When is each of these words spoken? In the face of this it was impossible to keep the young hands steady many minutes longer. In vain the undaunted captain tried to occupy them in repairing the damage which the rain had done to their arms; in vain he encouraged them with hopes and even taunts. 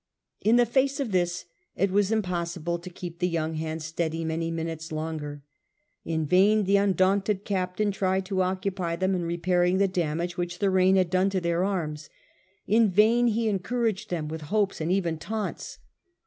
In 0.41 0.55
the 0.55 0.65
face 0.65 0.99
of 0.99 1.11
this 1.11 1.45
it 1.75 1.91
was 1.91 2.11
impossible 2.11 2.79
to 2.79 2.89
keep 2.89 3.19
the 3.19 3.27
young 3.27 3.53
hands 3.53 3.85
steady 3.85 4.25
many 4.25 4.49
minutes 4.49 4.91
longer. 4.91 5.43
In 6.03 6.25
vain 6.25 6.63
the 6.63 6.75
undaunted 6.77 7.45
captain 7.45 7.91
tried 7.91 8.25
to 8.25 8.41
occupy 8.41 8.95
them 8.95 9.13
in 9.13 9.21
repairing 9.21 9.77
the 9.77 9.87
damage 9.87 10.37
which 10.37 10.57
the 10.57 10.71
rain 10.71 10.95
had 10.95 11.11
done 11.11 11.29
to 11.29 11.39
their 11.39 11.63
arms; 11.63 12.09
in 12.65 12.89
vain 12.89 13.27
he 13.27 13.47
encouraged 13.47 14.09
them 14.09 14.27
with 14.27 14.41
hopes 14.49 14.81
and 14.81 14.91
even 14.91 15.19
taunts. 15.19 15.77